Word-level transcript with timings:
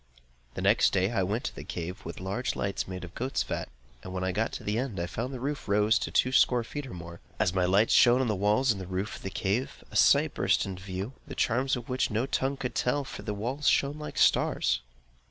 The 0.55 0.63
next 0.63 0.93
day, 0.93 1.11
I 1.11 1.21
went 1.21 1.43
to 1.43 1.55
the 1.55 1.63
cave 1.63 2.03
with 2.03 2.19
large 2.19 2.55
lights 2.55 2.87
made 2.87 3.03
of 3.03 3.13
goat's 3.13 3.43
fat; 3.43 3.69
and 4.01 4.11
when 4.11 4.23
I 4.23 4.31
got 4.31 4.51
to 4.53 4.63
the 4.63 4.79
end, 4.79 4.99
I 4.99 5.05
found 5.05 5.31
that 5.31 5.35
the 5.35 5.39
roof 5.41 5.67
rose 5.67 5.99
to 5.99 6.09
two 6.09 6.31
score 6.31 6.63
feet 6.63 6.87
or 6.87 6.93
more. 6.95 7.19
As 7.39 7.53
my 7.53 7.65
lights 7.65 7.93
shone 7.93 8.19
on 8.19 8.27
the 8.27 8.33
walls 8.33 8.71
and 8.71 8.83
roof 8.89 9.17
of 9.17 9.21
the 9.21 9.29
cave, 9.29 9.83
a 9.91 9.95
sight 9.95 10.33
burst 10.33 10.65
on 10.65 10.73
my 10.73 10.81
view, 10.81 11.13
the 11.27 11.35
charms 11.35 11.75
of 11.75 11.87
which 11.87 12.09
no 12.09 12.25
tongue 12.25 12.57
could 12.57 12.73
tell; 12.73 13.03
for 13.03 13.21
the 13.21 13.35
walls 13.35 13.69
shone 13.69 13.99
like 13.99 14.17
stars. 14.17 14.79